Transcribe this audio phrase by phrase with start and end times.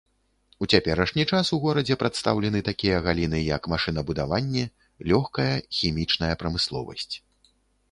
[0.65, 4.65] У цяперашні час у горадзе прадстаўлены такія галіны, як машынабудаванне,
[5.15, 5.49] лёгкая,
[5.81, 7.15] хімічная прамысловасць.